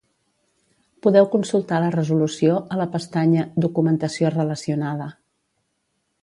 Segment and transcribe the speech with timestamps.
[1.05, 5.13] Podeu consultar la resolució a la pestanya "Documentació relacionada".